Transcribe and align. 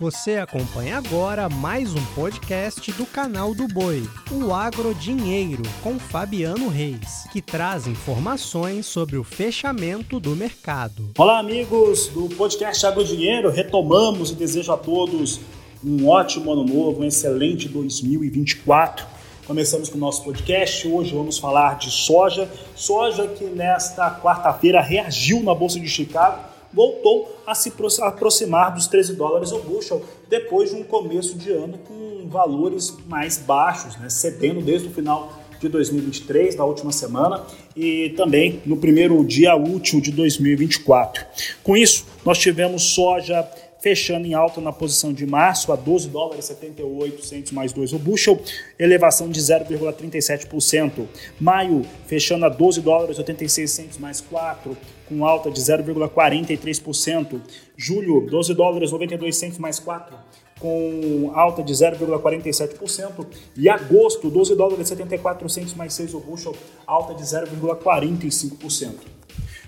Você 0.00 0.36
acompanha 0.36 0.96
agora 0.96 1.48
mais 1.48 1.92
um 1.92 2.04
podcast 2.14 2.92
do 2.92 3.04
canal 3.04 3.52
do 3.52 3.66
Boi, 3.66 4.08
o 4.30 4.54
Agro 4.54 4.94
Dinheiro, 4.94 5.64
com 5.82 5.98
Fabiano 5.98 6.68
Reis, 6.68 7.26
que 7.32 7.42
traz 7.42 7.88
informações 7.88 8.86
sobre 8.86 9.16
o 9.16 9.24
fechamento 9.24 10.20
do 10.20 10.36
mercado. 10.36 11.10
Olá, 11.18 11.40
amigos 11.40 12.06
do 12.06 12.28
podcast 12.36 12.86
Agro 12.86 13.04
Dinheiro. 13.04 13.50
Retomamos 13.50 14.30
e 14.30 14.36
desejo 14.36 14.70
a 14.70 14.76
todos 14.76 15.40
um 15.84 16.06
ótimo 16.06 16.52
ano 16.52 16.62
novo, 16.62 17.00
um 17.00 17.04
excelente 17.04 17.68
2024. 17.68 19.04
Começamos 19.48 19.88
com 19.88 19.96
o 19.96 20.00
nosso 20.00 20.22
podcast. 20.22 20.86
Hoje 20.86 21.12
vamos 21.12 21.38
falar 21.38 21.76
de 21.76 21.90
soja. 21.90 22.48
Soja 22.76 23.26
que 23.26 23.46
nesta 23.46 24.08
quarta-feira 24.20 24.80
reagiu 24.80 25.42
na 25.42 25.52
Bolsa 25.52 25.80
de 25.80 25.88
Chicago 25.88 26.47
voltou 26.72 27.36
a 27.46 27.54
se 27.54 27.72
aproximar 28.02 28.74
dos 28.74 28.86
13 28.86 29.14
dólares 29.14 29.52
o 29.52 29.58
bushel 29.58 30.02
depois 30.28 30.70
de 30.70 30.76
um 30.76 30.84
começo 30.84 31.36
de 31.36 31.50
ano 31.50 31.78
com 31.78 32.28
valores 32.28 32.96
mais 33.06 33.38
baixos, 33.38 33.96
né, 33.96 34.08
cedendo 34.08 34.60
desde 34.60 34.88
o 34.88 34.90
final 34.90 35.32
de 35.60 35.68
2023, 35.68 36.54
da 36.54 36.64
última 36.64 36.92
semana, 36.92 37.44
e 37.74 38.10
também 38.10 38.62
no 38.64 38.76
primeiro 38.76 39.24
dia 39.24 39.56
útil 39.56 40.00
de 40.00 40.12
2024. 40.12 41.24
Com 41.64 41.76
isso, 41.76 42.06
nós 42.24 42.38
tivemos 42.38 42.94
soja 42.94 43.48
fechando 43.80 44.26
em 44.26 44.34
alta 44.34 44.60
na 44.60 44.72
posição 44.72 45.12
de 45.12 45.26
março 45.26 45.72
a 45.72 45.76
12 45.76 46.08
dólares 46.08 46.44
78 46.46 47.24
centos 47.24 47.52
mais 47.52 47.72
2 47.72 47.92
o 47.92 47.98
bushel, 47.98 48.40
elevação 48.78 49.28
de 49.28 49.40
0,37%. 49.40 51.06
Maio 51.40 51.84
fechando 52.06 52.44
a 52.44 52.48
12 52.48 52.80
dólares 52.80 53.18
86 53.18 53.70
centos 53.70 53.98
mais 53.98 54.20
4, 54.20 54.76
com 55.08 55.24
alta 55.24 55.50
de 55.50 55.60
0,43%. 55.60 57.40
Julho, 57.76 58.26
12 58.28 58.54
dólares 58.54 58.90
92 58.90 59.36
centos 59.36 59.58
mais 59.58 59.78
4, 59.78 60.16
com 60.58 61.30
alta 61.34 61.62
de 61.62 61.72
0,47%. 61.72 63.26
E 63.56 63.68
agosto, 63.68 64.28
12 64.28 64.56
dólares 64.56 64.88
74 64.88 65.48
centos 65.48 65.74
mais 65.74 65.94
6 65.94 66.14
o 66.14 66.20
bushel, 66.20 66.54
alta 66.86 67.14
de 67.14 67.22
0,45% 67.22 69.18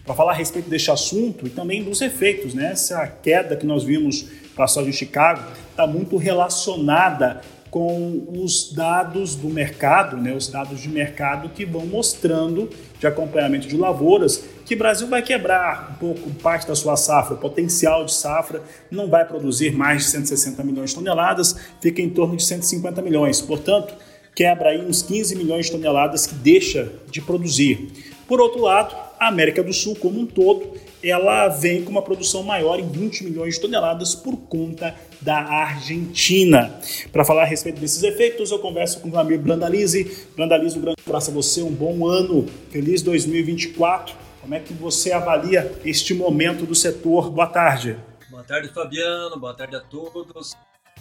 para 0.05 0.15
falar 0.15 0.33
a 0.33 0.35
respeito 0.35 0.69
deste 0.69 0.91
assunto 0.91 1.47
e 1.47 1.51
também 1.51 1.83
dos 1.83 2.01
efeitos. 2.01 2.55
Né? 2.55 2.73
Essa 2.73 3.07
queda 3.07 3.57
que 3.57 3.67
nós 3.67 3.85
vimos 3.85 4.27
para 4.55 4.65
a 4.65 4.69
soja 4.69 4.89
em 4.89 4.93
Chicago 4.93 5.43
está 5.71 5.87
muito 5.87 6.17
relacionada 6.17 7.41
com 7.71 8.27
os 8.29 8.73
dados 8.73 9.37
do 9.37 9.49
mercado, 9.49 10.17
né, 10.17 10.35
os 10.35 10.49
dados 10.49 10.81
de 10.81 10.89
mercado 10.89 11.51
que 11.51 11.65
vão 11.65 11.87
mostrando 11.87 12.69
de 12.99 13.07
acompanhamento 13.07 13.69
de 13.69 13.77
lavouras 13.77 14.45
que 14.67 14.75
o 14.75 14.79
Brasil 14.79 15.09
vai 15.09 15.23
quebrar 15.23 15.91
um 15.93 15.95
pouco 15.95 16.31
parte 16.43 16.67
da 16.67 16.75
sua 16.75 16.97
safra, 16.97 17.35
o 17.35 17.39
potencial 17.39 18.05
de 18.05 18.13
safra 18.13 18.63
não 18.91 19.09
vai 19.09 19.25
produzir 19.25 19.73
mais 19.73 20.05
de 20.05 20.11
160 20.11 20.63
milhões 20.63 20.91
de 20.91 20.97
toneladas, 20.97 21.57
fica 21.81 22.03
em 22.03 22.11
torno 22.11 22.37
de 22.37 22.45
150 22.45 23.03
milhões. 23.03 23.41
Portanto, 23.41 23.95
quebra 24.35 24.71
aí 24.71 24.85
uns 24.85 25.03
15 25.03 25.35
milhões 25.35 25.67
de 25.67 25.73
toneladas 25.73 26.27
que 26.27 26.35
deixa 26.35 26.93
de 27.11 27.21
produzir. 27.21 27.89
Por 28.29 28.41
outro 28.41 28.61
lado, 28.61 28.95
a 29.21 29.29
América 29.29 29.63
do 29.63 29.73
Sul 29.73 29.95
como 29.95 30.19
um 30.19 30.25
todo, 30.25 30.73
ela 31.05 31.47
vem 31.49 31.85
com 31.85 31.91
uma 31.91 32.01
produção 32.01 32.43
maior 32.43 32.81
em 32.81 32.89
20 32.89 33.25
milhões 33.25 33.55
de 33.57 33.61
toneladas 33.61 34.15
por 34.15 34.35
conta 34.35 34.95
da 35.21 35.37
Argentina. 35.37 36.75
Para 37.13 37.23
falar 37.23 37.43
a 37.43 37.45
respeito 37.45 37.79
desses 37.79 38.03
efeitos, 38.03 38.51
eu 38.51 38.59
converso 38.59 38.99
com 39.01 39.11
o 39.11 39.19
amigo 39.19 39.43
Brandalize. 39.43 40.27
Brandalize, 40.35 40.79
um 40.79 40.81
grande 40.81 41.03
abraço 41.07 41.31
a 41.31 41.35
você, 41.35 41.63
um 41.63 41.71
bom 41.71 42.07
ano, 42.07 42.47
feliz 42.71 43.03
2024. 43.03 44.17
Como 44.41 44.55
é 44.55 44.61
que 44.61 44.73
você 44.73 45.13
avalia 45.13 45.71
este 45.85 46.15
momento 46.15 46.65
do 46.65 46.75
setor? 46.75 47.31
Boa 47.31 47.47
tarde. 47.47 47.99
Boa 48.31 48.43
tarde, 48.43 48.69
Fabiano. 48.69 49.39
Boa 49.39 49.53
tarde 49.53 49.77
a 49.77 49.81
todos. 49.81 50.57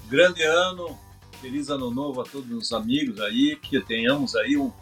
Grande 0.09 0.43
ano. 0.43 0.97
Feliz 1.41 1.69
ano 1.69 1.89
novo 1.89 2.19
a 2.19 2.25
todos 2.25 2.51
os 2.51 2.73
amigos 2.73 3.21
aí. 3.21 3.55
Que 3.55 3.79
tenhamos 3.79 4.35
aí 4.35 4.57
um 4.57 4.73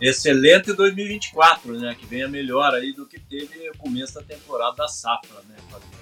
excelente 0.00 0.72
2024, 0.72 1.78
né? 1.78 1.94
Que 1.98 2.06
venha 2.06 2.28
melhor 2.28 2.74
aí 2.74 2.92
do 2.92 3.06
que 3.06 3.18
teve 3.18 3.68
o 3.70 3.76
começo 3.78 4.14
da 4.14 4.22
temporada 4.22 4.76
da 4.76 4.88
safra, 4.88 5.40
né, 5.48 5.56
Fabiano? 5.70 6.00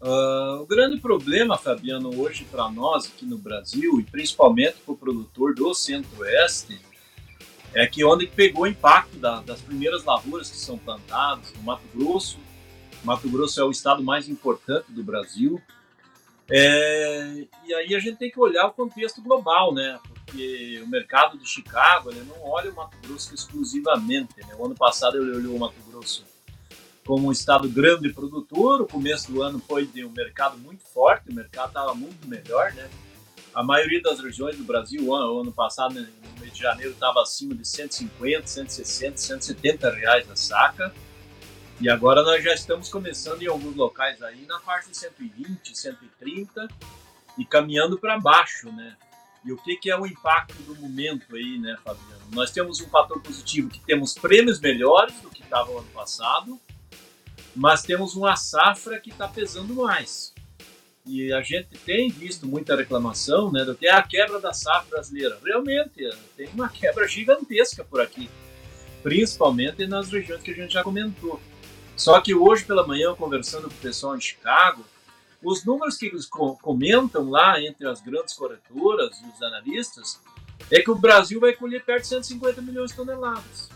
Uh, 0.00 0.62
o 0.62 0.66
grande 0.66 1.00
problema, 1.00 1.58
Fabiano, 1.58 2.20
hoje 2.20 2.44
para 2.44 2.70
nós 2.70 3.06
aqui 3.06 3.26
no 3.26 3.36
Brasil 3.36 3.98
e 3.98 4.04
principalmente 4.04 4.76
para 4.84 4.94
o 4.94 4.96
produtor 4.96 5.54
do 5.54 5.74
Centro-Oeste 5.74 6.80
é 7.74 7.86
que 7.86 8.04
onde 8.04 8.26
pegou 8.26 8.62
o 8.62 8.66
impacto 8.66 9.16
da, 9.16 9.40
das 9.40 9.60
primeiras 9.60 10.04
lavouras 10.04 10.50
que 10.50 10.56
são 10.56 10.78
plantadas 10.78 11.52
no 11.54 11.62
Mato 11.62 11.82
Grosso. 11.94 12.38
Mato 13.04 13.28
Grosso 13.28 13.60
é 13.60 13.64
o 13.64 13.70
estado 13.70 14.02
mais 14.02 14.28
importante 14.28 14.90
do 14.90 15.02
Brasil. 15.02 15.60
É, 16.50 17.44
e 17.66 17.74
aí 17.74 17.94
a 17.94 17.98
gente 17.98 18.18
tem 18.18 18.30
que 18.30 18.40
olhar 18.40 18.66
o 18.66 18.72
contexto 18.72 19.20
global, 19.20 19.74
né? 19.74 19.98
Porque 20.28 20.80
o 20.84 20.86
mercado 20.86 21.38
de 21.38 21.48
Chicago 21.48 22.10
ele 22.10 22.22
não 22.22 22.42
olha 22.42 22.70
o 22.70 22.74
Mato 22.74 22.96
Grosso 23.02 23.34
exclusivamente. 23.34 24.34
Né? 24.38 24.54
O 24.58 24.66
ano 24.66 24.74
passado 24.74 25.16
ele 25.16 25.36
olhou 25.36 25.56
o 25.56 25.58
Mato 25.58 25.80
Grosso 25.88 26.24
como 27.08 27.28
um 27.28 27.32
estado 27.32 27.66
grande 27.70 28.12
produtor, 28.12 28.82
o 28.82 28.86
começo 28.86 29.32
do 29.32 29.42
ano 29.42 29.58
foi 29.58 29.86
de 29.86 30.04
um 30.04 30.10
mercado 30.10 30.58
muito 30.58 30.84
forte, 30.84 31.30
o 31.30 31.34
mercado 31.34 31.68
estava 31.68 31.94
muito 31.94 32.28
melhor, 32.28 32.70
né? 32.74 32.86
A 33.54 33.62
maioria 33.62 34.02
das 34.02 34.20
regiões 34.20 34.58
do 34.58 34.62
Brasil, 34.62 35.02
o 35.02 35.14
ano, 35.14 35.32
o 35.32 35.40
ano 35.40 35.50
passado, 35.50 35.94
no 35.94 36.40
mês 36.40 36.52
de 36.52 36.60
janeiro, 36.60 36.92
estava 36.92 37.22
acima 37.22 37.54
de 37.54 37.66
150, 37.66 38.46
160, 38.46 39.16
170 39.16 39.90
reais 39.90 40.30
a 40.30 40.36
saca. 40.36 40.94
E 41.80 41.88
agora 41.88 42.22
nós 42.22 42.44
já 42.44 42.52
estamos 42.52 42.90
começando 42.90 43.42
em 43.42 43.46
alguns 43.46 43.74
locais 43.74 44.22
aí 44.22 44.44
na 44.44 44.60
faixa 44.60 44.90
de 44.90 44.96
120, 44.98 45.78
130 45.78 46.68
e 47.38 47.44
caminhando 47.46 47.98
para 47.98 48.20
baixo, 48.20 48.70
né? 48.70 48.94
E 49.48 49.52
o 49.52 49.56
que, 49.56 49.76
que 49.76 49.90
é 49.90 49.98
o 49.98 50.04
impacto 50.04 50.62
do 50.64 50.76
momento 50.76 51.34
aí, 51.34 51.58
né, 51.58 51.74
Fabiano? 51.82 52.20
Nós 52.32 52.50
temos 52.50 52.82
um 52.82 52.88
fator 52.90 53.18
positivo 53.22 53.70
que 53.70 53.80
temos 53.80 54.12
prêmios 54.12 54.60
melhores 54.60 55.18
do 55.22 55.30
que 55.30 55.42
estava 55.42 55.70
ano 55.72 55.88
passado, 55.94 56.60
mas 57.56 57.80
temos 57.80 58.14
uma 58.14 58.36
safra 58.36 59.00
que 59.00 59.08
está 59.08 59.26
pesando 59.26 59.74
mais. 59.74 60.34
E 61.06 61.32
a 61.32 61.40
gente 61.40 61.78
tem 61.78 62.10
visto 62.10 62.46
muita 62.46 62.76
reclamação 62.76 63.50
né, 63.50 63.64
do 63.64 63.74
que 63.74 63.86
é 63.86 63.92
a 63.92 64.02
quebra 64.02 64.38
da 64.38 64.52
safra 64.52 64.90
brasileira. 64.90 65.38
Realmente, 65.42 66.10
tem 66.36 66.48
uma 66.48 66.68
quebra 66.68 67.08
gigantesca 67.08 67.82
por 67.82 68.02
aqui, 68.02 68.28
principalmente 69.02 69.86
nas 69.86 70.10
regiões 70.10 70.42
que 70.42 70.50
a 70.50 70.54
gente 70.54 70.74
já 70.74 70.84
comentou. 70.84 71.40
Só 71.96 72.20
que 72.20 72.34
hoje 72.34 72.66
pela 72.66 72.86
manhã, 72.86 73.14
conversando 73.14 73.62
com 73.70 73.74
o 73.74 73.78
pessoal 73.78 74.14
em 74.14 74.20
Chicago, 74.20 74.84
os 75.42 75.64
números 75.64 75.96
que 75.96 76.06
eles 76.06 76.26
comentam 76.26 77.30
lá 77.30 77.60
entre 77.60 77.86
as 77.86 78.00
grandes 78.00 78.34
corretoras 78.34 79.20
e 79.20 79.26
os 79.26 79.42
analistas 79.42 80.20
é 80.70 80.80
que 80.80 80.90
o 80.90 80.96
Brasil 80.96 81.40
vai 81.40 81.52
colher 81.52 81.84
perto 81.84 82.02
de 82.02 82.08
150 82.08 82.60
milhões 82.60 82.90
de 82.90 82.96
toneladas. 82.96 83.68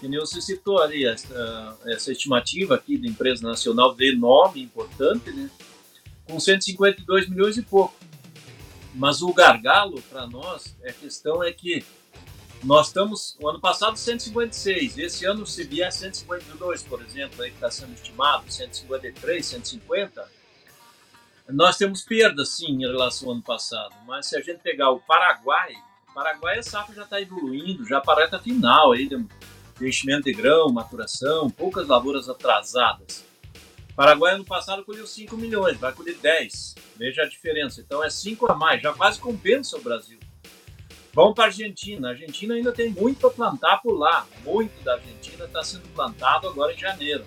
Que 0.00 0.08
nem 0.08 0.18
você 0.18 0.40
citou 0.40 0.80
ali, 0.80 1.06
essa, 1.06 1.78
essa 1.86 2.12
estimativa 2.12 2.74
aqui 2.74 2.98
da 2.98 3.08
empresa 3.08 3.46
nacional 3.46 3.94
de 3.94 4.14
nome 4.16 4.62
importante, 4.62 5.30
né? 5.30 5.50
com 6.26 6.38
152 6.38 7.28
milhões 7.28 7.56
e 7.56 7.62
pouco. 7.62 7.94
Mas 8.94 9.22
o 9.22 9.32
gargalo 9.32 10.00
para 10.02 10.26
nós, 10.26 10.74
a 10.84 10.92
questão 10.92 11.42
é 11.42 11.52
que 11.52 11.84
nós 12.64 12.88
estamos, 12.88 13.36
o 13.40 13.48
ano 13.48 13.60
passado 13.60 13.96
156, 13.96 14.98
esse 14.98 15.24
ano 15.26 15.46
se 15.46 15.64
vier 15.64 15.92
152, 15.92 16.82
por 16.82 17.02
exemplo, 17.02 17.42
aí 17.42 17.50
que 17.50 17.56
está 17.56 17.70
sendo 17.70 17.92
estimado, 17.92 18.50
153, 18.50 19.46
150, 19.46 20.35
nós 21.48 21.76
temos 21.76 22.02
perdas, 22.02 22.48
sim, 22.50 22.72
em 22.72 22.86
relação 22.86 23.28
ao 23.28 23.34
ano 23.34 23.42
passado, 23.42 23.94
mas 24.04 24.26
se 24.26 24.36
a 24.36 24.40
gente 24.40 24.58
pegar 24.58 24.90
o 24.90 24.98
Paraguai, 24.98 25.74
o 26.10 26.14
Paraguai 26.14 26.58
a 26.58 26.62
safra 26.62 26.94
já 26.94 27.02
está 27.02 27.20
evoluindo, 27.20 27.86
já 27.86 28.00
para 28.00 28.22
a 28.22 28.24
reta 28.24 28.38
final 28.38 28.92
aí 28.92 29.08
de 29.08 29.24
investimento 29.80 30.24
de 30.24 30.32
grão, 30.32 30.72
maturação, 30.72 31.48
poucas 31.48 31.86
lavouras 31.86 32.28
atrasadas. 32.28 33.24
O 33.90 33.94
Paraguai 33.94 34.34
ano 34.34 34.44
passado 34.44 34.84
colheu 34.84 35.06
5 35.06 35.36
milhões, 35.36 35.78
vai 35.78 35.92
colher 35.92 36.16
10. 36.16 36.74
Veja 36.96 37.22
a 37.22 37.28
diferença. 37.28 37.80
Então 37.80 38.04
é 38.04 38.10
5 38.10 38.50
a 38.50 38.54
mais, 38.54 38.82
já 38.82 38.92
quase 38.92 39.18
compensa 39.18 39.76
o 39.78 39.80
Brasil. 39.80 40.18
Vamos 41.14 41.34
para 41.34 41.44
a 41.44 41.46
Argentina. 41.46 42.08
A 42.08 42.10
Argentina 42.10 42.54
ainda 42.54 42.72
tem 42.72 42.90
muito 42.90 43.20
para 43.20 43.30
plantar 43.30 43.78
por 43.78 43.96
lá. 43.96 44.26
Muito 44.44 44.82
da 44.84 44.94
Argentina 44.94 45.44
está 45.44 45.62
sendo 45.62 45.88
plantado 45.94 46.46
agora 46.46 46.74
em 46.74 46.78
janeiro 46.78 47.24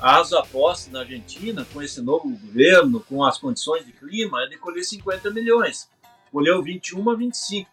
as 0.00 0.32
apostas 0.32 0.92
na 0.92 1.00
Argentina, 1.00 1.66
com 1.72 1.82
esse 1.82 2.00
novo 2.00 2.28
governo, 2.30 3.00
com 3.00 3.24
as 3.24 3.38
condições 3.38 3.84
de 3.84 3.92
clima, 3.92 4.42
é 4.44 4.46
de 4.46 4.56
colher 4.56 4.84
50 4.84 5.30
milhões. 5.30 5.88
Colheu 6.30 6.62
21 6.62 7.10
a 7.10 7.14
25. 7.16 7.68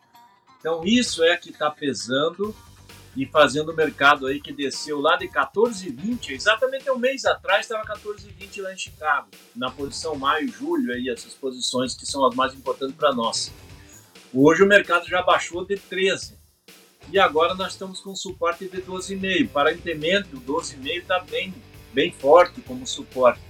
Então 0.59 0.81
isso 0.83 1.23
é 1.23 1.37
que 1.37 1.51
está 1.51 1.69
pesando 1.69 2.55
e 3.15 3.25
fazendo 3.25 3.71
o 3.71 3.75
mercado 3.75 4.27
aí 4.27 4.41
que 4.41 4.51
desceu 4.51 4.99
lá 4.99 5.15
de 5.15 5.27
14,20, 5.27 6.31
exatamente 6.31 6.89
um 6.91 6.97
mês 6.97 7.23
atrás 7.23 7.61
estava 7.61 7.85
14,20 7.85 8.61
lá 8.61 8.73
em 8.73 8.77
Chicago, 8.77 9.29
na 9.55 9.71
posição 9.71 10.15
maio, 10.15 10.51
julho, 10.51 10.91
aí, 10.91 11.09
essas 11.09 11.33
posições 11.33 11.95
que 11.95 12.05
são 12.05 12.25
as 12.25 12.35
mais 12.35 12.53
importantes 12.53 12.95
para 12.95 13.13
nós. 13.13 13.53
Hoje 14.33 14.63
o 14.63 14.67
mercado 14.67 15.07
já 15.07 15.21
baixou 15.21 15.63
de 15.63 15.77
13 15.77 16.33
e 17.11 17.17
agora 17.17 17.53
nós 17.53 17.73
estamos 17.73 18.01
com 18.01 18.13
suporte 18.15 18.67
de 18.67 18.81
12,5. 18.81 19.49
Para 19.49 19.71
entendimento, 19.71 20.35
o 20.35 20.41
12,5 20.41 20.97
está 20.97 21.19
bem 21.19 21.53
bem 21.95 22.11
forte 22.11 22.61
como 22.61 22.85
suporte. 22.85 23.41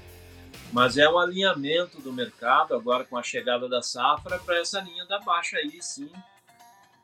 Mas 0.71 0.97
é 0.97 1.09
um 1.09 1.17
alinhamento 1.17 1.99
do 1.99 2.13
mercado 2.13 2.75
agora 2.75 3.03
com 3.03 3.17
a 3.17 3.23
chegada 3.23 3.67
da 3.67 3.81
safra 3.81 4.37
para 4.37 4.59
essa 4.59 4.79
linha 4.81 5.05
da 5.05 5.19
baixa 5.19 5.57
aí, 5.57 5.81
sim. 5.81 6.11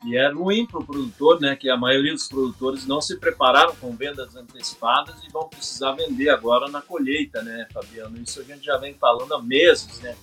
E 0.05 0.17
é 0.17 0.29
ruim 0.31 0.65
para 0.65 0.79
o 0.79 0.85
produtor, 0.85 1.39
né? 1.39 1.55
Que 1.55 1.69
a 1.69 1.77
maioria 1.77 2.11
dos 2.11 2.27
produtores 2.27 2.87
não 2.87 2.99
se 2.99 3.17
prepararam 3.17 3.75
com 3.75 3.95
vendas 3.95 4.35
antecipadas 4.35 5.23
e 5.23 5.31
vão 5.31 5.47
precisar 5.47 5.93
vender 5.93 6.29
agora 6.29 6.69
na 6.69 6.81
colheita, 6.81 7.41
né, 7.43 7.67
Fabiano? 7.71 8.17
Isso 8.21 8.39
a 8.39 8.43
gente 8.43 8.65
já 8.65 8.77
vem 8.77 8.93
falando 8.95 9.33
há 9.33 9.41
meses, 9.41 9.99
né? 9.99 10.15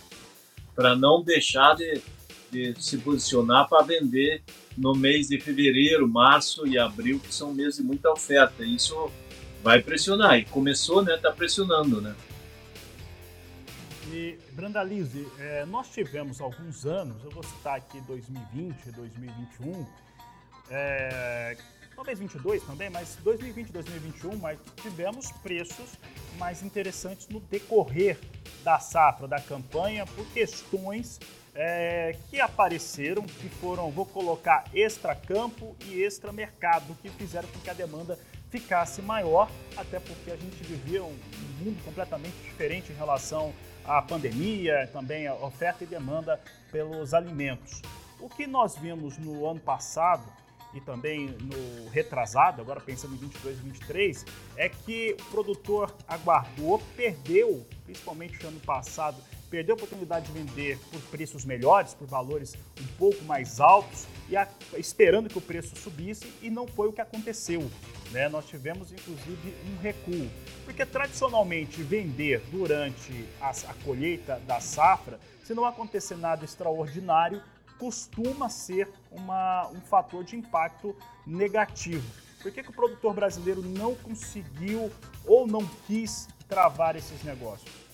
Para 0.74 0.96
não 0.96 1.22
deixar 1.22 1.76
de, 1.76 2.02
de 2.50 2.74
se 2.82 2.98
posicionar 2.98 3.68
para 3.68 3.84
vender 3.84 4.42
no 4.76 4.94
mês 4.94 5.28
de 5.28 5.40
fevereiro, 5.40 6.08
março 6.08 6.66
e 6.66 6.76
abril, 6.78 7.20
que 7.20 7.32
são 7.32 7.54
meses 7.54 7.76
de 7.76 7.82
muita 7.84 8.10
oferta. 8.10 8.64
Isso 8.64 9.10
vai 9.62 9.82
pressionar. 9.82 10.38
E 10.38 10.44
começou, 10.44 11.02
né? 11.02 11.16
Tá 11.16 11.32
pressionando, 11.32 12.00
né? 12.00 12.14
E, 14.10 14.38
Brandalize, 14.52 15.26
é, 15.38 15.66
nós 15.66 15.88
tivemos 15.90 16.40
alguns 16.40 16.86
anos, 16.86 17.22
eu 17.22 17.30
vou 17.30 17.42
citar 17.42 17.76
aqui 17.76 18.00
2020, 18.02 18.90
2021, 18.92 19.86
é, 20.70 21.56
talvez 21.94 22.18
22 22.18 22.62
também, 22.62 22.88
mas 22.88 23.18
2020 23.22 23.70
2021, 23.70 24.36
mas 24.36 24.58
tivemos 24.80 25.30
preços 25.42 25.90
mais 26.38 26.62
interessantes 26.62 27.28
no 27.28 27.38
decorrer 27.40 28.18
da 28.64 28.78
safra, 28.78 29.28
da 29.28 29.40
campanha, 29.40 30.06
por 30.06 30.24
questões 30.28 31.20
é, 31.54 32.16
que 32.30 32.40
apareceram, 32.40 33.24
que 33.24 33.48
foram, 33.48 33.90
vou 33.90 34.06
colocar, 34.06 34.64
extra-campo 34.72 35.76
e 35.86 36.02
extra-mercado, 36.02 36.96
que 37.02 37.10
fizeram 37.10 37.48
com 37.48 37.58
que 37.58 37.68
a 37.68 37.74
demanda 37.74 38.18
ficasse 38.50 39.02
maior, 39.02 39.50
até 39.76 40.00
porque 40.00 40.30
a 40.30 40.36
gente 40.36 40.62
vivia 40.64 41.02
um 41.02 41.16
mundo 41.60 41.82
completamente 41.84 42.36
diferente 42.42 42.92
em 42.92 42.94
relação 42.94 43.52
à 43.84 44.00
pandemia, 44.00 44.88
também 44.92 45.26
a 45.26 45.34
oferta 45.34 45.84
e 45.84 45.86
demanda 45.86 46.40
pelos 46.70 47.14
alimentos. 47.14 47.82
O 48.20 48.28
que 48.28 48.46
nós 48.46 48.76
vimos 48.76 49.16
no 49.18 49.48
ano 49.48 49.60
passado 49.60 50.24
e 50.74 50.80
também 50.80 51.26
no 51.26 51.88
retrasado, 51.90 52.60
agora 52.60 52.80
pensando 52.80 53.14
em 53.14 53.18
22 53.18 53.58
e 53.58 53.62
23, 53.62 54.24
é 54.56 54.68
que 54.68 55.16
o 55.18 55.24
produtor 55.30 55.94
aguardou, 56.06 56.78
perdeu, 56.96 57.66
principalmente 57.84 58.42
no 58.42 58.48
ano 58.48 58.60
passado, 58.60 59.16
perdeu 59.50 59.74
a 59.74 59.76
oportunidade 59.76 60.26
de 60.26 60.32
vender 60.32 60.78
por 60.90 61.00
preços 61.02 61.44
melhores, 61.44 61.94
por 61.94 62.06
valores 62.06 62.54
um 62.80 62.86
pouco 62.98 63.22
mais 63.24 63.60
altos, 63.60 64.06
e 64.28 64.36
a, 64.36 64.46
esperando 64.76 65.28
que 65.28 65.38
o 65.38 65.40
preço 65.40 65.76
subisse, 65.76 66.32
e 66.42 66.50
não 66.50 66.66
foi 66.66 66.88
o 66.88 66.92
que 66.92 67.00
aconteceu. 67.00 67.70
Né? 68.10 68.28
Nós 68.28 68.46
tivemos, 68.46 68.92
inclusive, 68.92 69.54
um 69.70 69.80
recuo. 69.80 70.28
Porque, 70.64 70.84
tradicionalmente, 70.84 71.82
vender 71.82 72.42
durante 72.50 73.26
a, 73.40 73.50
a 73.50 73.74
colheita 73.84 74.40
da 74.46 74.60
safra, 74.60 75.18
se 75.44 75.54
não 75.54 75.64
acontecer 75.64 76.16
nada 76.16 76.44
extraordinário, 76.44 77.42
costuma 77.78 78.48
ser 78.48 78.88
uma, 79.10 79.68
um 79.68 79.80
fator 79.80 80.24
de 80.24 80.36
impacto 80.36 80.94
negativo. 81.26 82.04
Por 82.42 82.52
que, 82.52 82.62
que 82.62 82.70
o 82.70 82.72
produtor 82.72 83.14
brasileiro 83.14 83.62
não 83.62 83.94
conseguiu 83.94 84.90
ou 85.26 85.46
não 85.46 85.66
quis 85.86 86.28
travar 86.48 86.96
esses 86.96 87.22
negócios? 87.22 87.87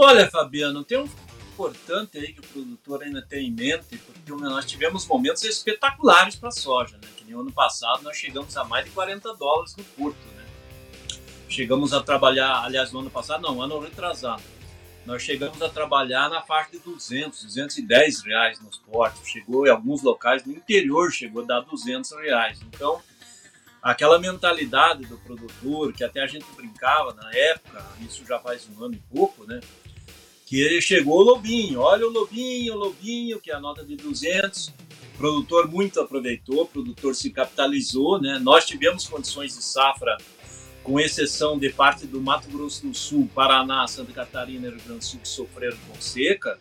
Olha, 0.00 0.30
Fabiano, 0.30 0.84
tem 0.84 0.96
um 0.96 1.08
importante 1.52 2.18
aí 2.18 2.32
que 2.32 2.38
o 2.38 2.42
produtor 2.44 3.02
ainda 3.02 3.20
tem 3.20 3.48
em 3.48 3.50
mente, 3.50 3.98
porque 3.98 4.30
nós 4.30 4.64
tivemos 4.64 5.04
momentos 5.08 5.42
espetaculares 5.42 6.36
para 6.36 6.50
a 6.50 6.52
soja, 6.52 6.96
né? 7.02 7.08
Que 7.16 7.24
no 7.28 7.40
ano 7.40 7.50
passado 7.50 8.04
nós 8.04 8.16
chegamos 8.16 8.56
a 8.56 8.62
mais 8.62 8.84
de 8.84 8.92
40 8.92 9.34
dólares 9.34 9.74
no 9.76 9.82
porto, 9.82 10.24
né? 10.36 10.44
Chegamos 11.48 11.92
a 11.92 12.00
trabalhar, 12.00 12.62
aliás, 12.62 12.92
no 12.92 13.00
ano 13.00 13.10
passado, 13.10 13.42
não, 13.42 13.60
ano 13.60 13.80
retrasado. 13.80 14.42
Nós 15.04 15.20
chegamos 15.20 15.60
a 15.60 15.68
trabalhar 15.68 16.30
na 16.30 16.42
faixa 16.42 16.70
de 16.70 16.78
200, 16.78 17.42
210 17.42 18.22
reais 18.22 18.60
nos 18.60 18.78
portos. 18.78 19.26
Chegou 19.26 19.66
em 19.66 19.70
alguns 19.70 20.00
locais 20.02 20.44
no 20.44 20.52
interior, 20.52 21.10
chegou 21.10 21.42
a 21.42 21.46
dar 21.46 21.60
200 21.62 22.12
reais. 22.12 22.60
Então, 22.62 23.02
aquela 23.82 24.18
mentalidade 24.18 25.06
do 25.06 25.16
produtor, 25.18 25.92
que 25.92 26.04
até 26.04 26.22
a 26.22 26.26
gente 26.26 26.46
brincava 26.54 27.14
na 27.14 27.34
época, 27.34 27.84
isso 28.00 28.24
já 28.24 28.38
faz 28.38 28.68
um 28.68 28.84
ano 28.84 28.94
e 28.94 29.02
pouco, 29.12 29.44
né? 29.44 29.60
Que 30.48 30.80
chegou 30.80 31.18
o 31.18 31.22
Lobinho. 31.22 31.80
Olha 31.80 32.06
o 32.06 32.10
Lobinho, 32.10 32.72
o 32.72 32.78
Lobinho, 32.78 33.38
que 33.38 33.50
é 33.50 33.54
a 33.54 33.60
nota 33.60 33.84
de 33.84 33.96
200. 33.96 34.68
O 34.68 35.18
produtor 35.18 35.68
muito 35.68 36.00
aproveitou, 36.00 36.62
o 36.62 36.66
produtor 36.66 37.14
se 37.14 37.28
capitalizou, 37.28 38.18
né? 38.18 38.38
Nós 38.38 38.64
tivemos 38.64 39.06
condições 39.06 39.54
de 39.54 39.62
safra, 39.62 40.16
com 40.82 40.98
exceção 40.98 41.58
de 41.58 41.68
parte 41.68 42.06
do 42.06 42.18
Mato 42.18 42.48
Grosso 42.48 42.86
do 42.86 42.94
Sul, 42.94 43.28
Paraná, 43.34 43.86
Santa 43.86 44.10
Catarina 44.10 44.68
e 44.68 44.70
Rio 44.70 44.80
Grande 44.80 45.00
do 45.00 45.04
Sul, 45.04 45.20
que 45.20 45.28
sofreram 45.28 45.76
com 45.86 46.00
seca, 46.00 46.58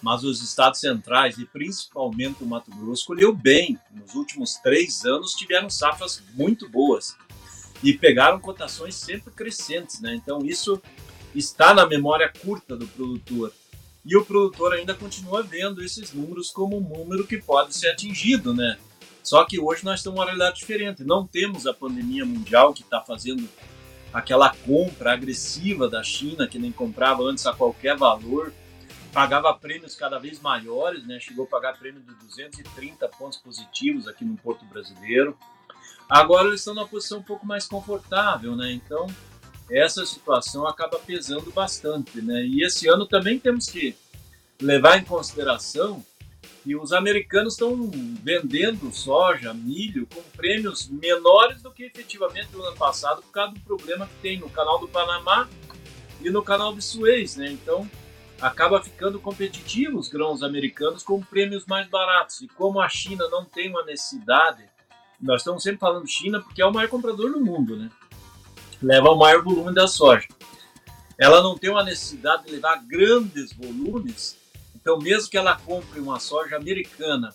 mas 0.00 0.22
os 0.22 0.40
estados 0.40 0.78
centrais 0.78 1.36
e 1.36 1.46
principalmente 1.46 2.44
o 2.44 2.46
Mato 2.46 2.70
Grosso 2.70 3.06
colheu 3.06 3.34
bem. 3.34 3.76
Nos 3.90 4.14
últimos 4.14 4.54
três 4.56 5.04
anos 5.04 5.32
tiveram 5.32 5.68
safras 5.68 6.22
muito 6.34 6.68
boas 6.68 7.16
e 7.82 7.92
pegaram 7.92 8.38
cotações 8.38 8.94
sempre 8.94 9.32
crescentes, 9.32 10.00
né? 10.00 10.14
Então 10.14 10.46
isso 10.46 10.80
está 11.38 11.74
na 11.74 11.86
memória 11.86 12.32
curta 12.42 12.76
do 12.76 12.86
produtor. 12.86 13.52
E 14.04 14.16
o 14.16 14.24
produtor 14.24 14.72
ainda 14.72 14.94
continua 14.94 15.42
vendo 15.42 15.82
esses 15.82 16.12
números 16.12 16.50
como 16.50 16.76
um 16.76 16.80
número 16.80 17.26
que 17.26 17.38
pode 17.38 17.74
ser 17.74 17.88
atingido, 17.88 18.54
né? 18.54 18.78
Só 19.22 19.44
que 19.44 19.58
hoje 19.58 19.84
nós 19.84 20.02
temos 20.02 20.18
uma 20.18 20.24
realidade 20.24 20.56
diferente. 20.56 21.02
Não 21.02 21.26
temos 21.26 21.66
a 21.66 21.74
pandemia 21.74 22.24
mundial 22.24 22.72
que 22.72 22.82
está 22.82 23.00
fazendo 23.00 23.48
aquela 24.12 24.54
compra 24.64 25.12
agressiva 25.12 25.88
da 25.88 26.02
China, 26.02 26.46
que 26.46 26.58
nem 26.58 26.70
comprava 26.70 27.24
antes 27.24 27.44
a 27.46 27.52
qualquer 27.52 27.96
valor, 27.96 28.52
pagava 29.12 29.52
prêmios 29.52 29.96
cada 29.96 30.18
vez 30.18 30.40
maiores, 30.40 31.04
né? 31.04 31.18
Chegou 31.18 31.44
a 31.44 31.48
pagar 31.48 31.76
prêmio 31.76 32.00
de 32.00 32.14
230 32.14 33.08
pontos 33.08 33.38
positivos 33.38 34.06
aqui 34.06 34.24
no 34.24 34.36
Porto 34.36 34.64
Brasileiro. 34.66 35.36
Agora 36.08 36.46
eles 36.48 36.60
estão 36.60 36.74
numa 36.74 36.86
posição 36.86 37.18
um 37.18 37.22
pouco 37.22 37.44
mais 37.44 37.66
confortável, 37.66 38.54
né? 38.54 38.72
Então, 38.72 39.06
essa 39.70 40.04
situação 40.06 40.66
acaba 40.66 40.98
pesando 40.98 41.50
bastante, 41.50 42.20
né? 42.22 42.44
E 42.44 42.64
esse 42.64 42.88
ano 42.88 43.06
também 43.06 43.38
temos 43.38 43.66
que 43.66 43.94
levar 44.60 44.98
em 44.98 45.04
consideração 45.04 46.04
que 46.62 46.74
os 46.74 46.92
americanos 46.92 47.54
estão 47.54 47.90
vendendo 48.22 48.92
soja, 48.92 49.54
milho 49.54 50.06
com 50.12 50.20
prêmios 50.36 50.88
menores 50.88 51.62
do 51.62 51.70
que 51.70 51.84
efetivamente 51.84 52.48
no 52.52 52.62
ano 52.62 52.76
passado 52.76 53.22
por 53.22 53.30
causa 53.30 53.54
do 53.54 53.60
problema 53.60 54.06
que 54.06 54.14
tem 54.20 54.38
no 54.38 54.50
canal 54.50 54.80
do 54.80 54.88
Panamá 54.88 55.48
e 56.20 56.30
no 56.30 56.42
canal 56.42 56.74
de 56.74 56.82
Suez, 56.82 57.36
né? 57.36 57.50
Então 57.50 57.88
acaba 58.40 58.82
ficando 58.82 59.20
competitivo 59.20 59.98
os 59.98 60.08
grãos 60.08 60.42
americanos 60.42 61.02
com 61.02 61.22
prêmios 61.22 61.64
mais 61.66 61.88
baratos. 61.88 62.42
E 62.42 62.48
como 62.48 62.80
a 62.80 62.88
China 62.88 63.28
não 63.30 63.44
tem 63.44 63.70
uma 63.70 63.84
necessidade, 63.84 64.64
nós 65.20 65.42
estamos 65.42 65.62
sempre 65.62 65.78
falando 65.80 66.06
China 66.06 66.40
porque 66.40 66.60
é 66.60 66.66
o 66.66 66.72
maior 66.72 66.88
comprador 66.88 67.30
do 67.30 67.40
mundo, 67.40 67.76
né? 67.76 67.90
Leva 68.82 69.08
ao 69.08 69.16
maior 69.16 69.42
volume 69.42 69.74
da 69.74 69.86
soja. 69.86 70.28
Ela 71.18 71.42
não 71.42 71.56
tem 71.56 71.70
uma 71.70 71.84
necessidade 71.84 72.44
de 72.44 72.52
levar 72.52 72.76
grandes 72.86 73.52
volumes, 73.52 74.36
então 74.74 74.98
mesmo 74.98 75.30
que 75.30 75.38
ela 75.38 75.56
compre 75.56 75.98
uma 75.98 76.20
soja 76.20 76.56
americana 76.56 77.34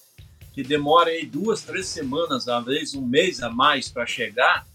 que 0.53 0.63
demora 0.63 1.12
aí 1.12 1.25
duas, 1.25 1.62
três 1.62 1.88
semanas, 1.88 2.48
às 2.48 2.65
vezes 2.65 2.93
um 2.93 3.05
mês 3.05 3.41
a 3.41 3.50
mais 3.50 3.89
para 3.89 4.05
chegar, 4.05 4.67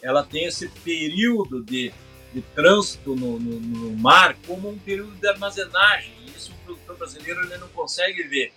ela 0.00 0.22
tem 0.22 0.44
esse 0.44 0.68
período 0.68 1.62
de, 1.62 1.92
de 2.32 2.40
trânsito 2.54 3.16
no, 3.16 3.38
no, 3.38 3.60
no, 3.60 3.90
mar 3.96 4.36
como 4.46 4.68
um 4.68 4.78
período 4.78 5.14
de 5.16 5.26
armazenagem. 5.26 6.12
Isso 6.36 6.52
o 6.52 6.64
produtor 6.64 6.96
brasileiro 6.96 7.40
ele 7.42 7.56
não 7.56 7.68
consegue 7.68 8.22
ver. 8.24 8.52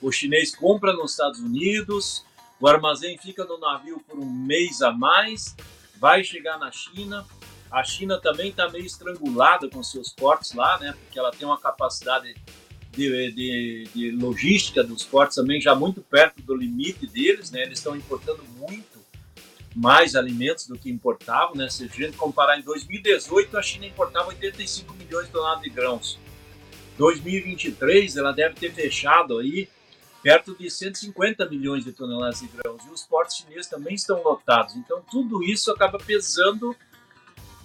O 0.00 0.12
chinês 0.12 0.54
compra 0.54 0.92
nos 0.92 1.12
Estados 1.12 1.40
Unidos, 1.40 2.24
o 2.60 2.68
armazém 2.68 3.18
fica 3.18 3.44
no 3.44 3.58
navio 3.58 4.02
por 4.06 4.18
um 4.18 4.30
mês 4.30 4.82
a 4.82 4.92
mais, 4.92 5.56
vai 6.00 6.24
chegar 6.24 6.58
na 6.58 6.72
China. 6.72 7.26
A 7.70 7.84
China 7.84 8.18
também 8.18 8.48
está 8.48 8.68
meio 8.68 8.86
estrangulada 8.86 9.68
com 9.68 9.82
seus 9.82 10.08
portos 10.08 10.54
lá, 10.54 10.78
né? 10.78 10.94
Porque 11.04 11.18
ela 11.18 11.30
tem 11.30 11.46
uma 11.46 11.58
capacidade 11.58 12.34
de, 12.90 13.30
de, 13.30 13.88
de, 13.94 14.10
logística 14.10 14.82
dos 14.82 15.04
portos 15.04 15.36
também 15.36 15.60
já 15.60 15.74
muito 15.74 16.00
perto 16.00 16.42
do 16.42 16.56
limite 16.56 17.06
deles, 17.06 17.50
né? 17.50 17.62
Eles 17.62 17.78
estão 17.78 17.94
importando 17.94 18.42
muito 18.58 18.98
mais 19.76 20.16
alimentos 20.16 20.66
do 20.66 20.76
que 20.76 20.90
importavam, 20.90 21.54
né? 21.54 21.68
Se 21.68 21.84
a 21.84 21.86
gente 21.86 22.16
comparar 22.16 22.58
em 22.58 22.62
2018, 22.62 23.56
a 23.56 23.62
China 23.62 23.86
importava 23.86 24.28
85 24.28 24.94
milhões 24.94 25.26
de 25.26 25.32
toneladas 25.32 25.62
de 25.62 25.70
grãos. 25.70 26.18
2023, 26.98 28.16
ela 28.16 28.32
deve 28.32 28.56
ter 28.56 28.72
fechado 28.72 29.38
aí 29.38 29.68
perto 30.22 30.54
de 30.54 30.70
150 30.70 31.48
milhões 31.48 31.84
de 31.84 31.92
toneladas 31.92 32.40
de 32.40 32.48
grãos. 32.48 32.84
E 32.84 32.90
os 32.90 33.02
portos 33.02 33.36
chineses 33.36 33.68
também 33.68 33.94
estão 33.94 34.22
lotados. 34.22 34.76
Então, 34.76 35.02
tudo 35.10 35.42
isso 35.42 35.70
acaba 35.70 35.98
pesando 35.98 36.76